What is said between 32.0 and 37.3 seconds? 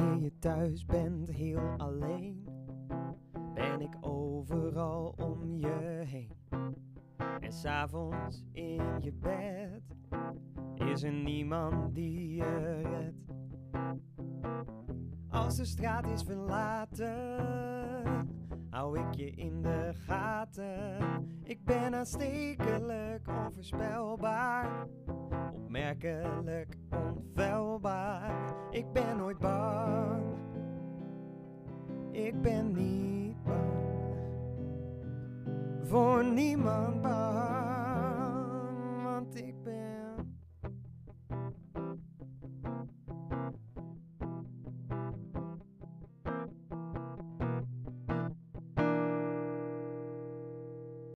ik ben niet bang, voor niemand bang.